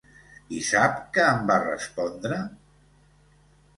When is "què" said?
1.17-1.27